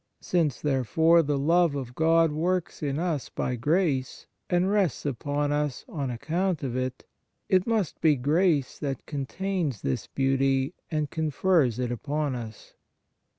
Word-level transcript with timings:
Since, 0.21 0.61
therefore, 0.61 1.21
the 1.21 1.37
love 1.37 1.75
of 1.75 1.93
God 1.93 2.31
works 2.31 2.81
in 2.81 2.97
us 2.97 3.29
by 3.29 3.55
grace, 3.55 4.25
and 4.49 4.67
rests 4.67 5.05
upon 5.05 5.51
us 5.51 5.85
on 5.87 6.09
account 6.09 6.63
of 6.63 6.75
it, 6.75 7.05
it 7.49 7.67
must 7.67 8.01
be 8.01 8.15
grace 8.15 8.79
that 8.79 9.05
contains 9.05 9.83
this 9.83 10.07
beauty, 10.07 10.73
and 10.89 11.11
confers 11.11 11.77
it 11.77 11.91
upon 11.91 12.33
us. 12.33 12.73